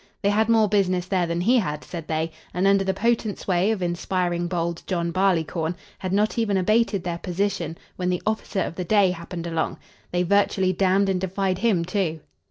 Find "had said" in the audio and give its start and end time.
1.59-2.07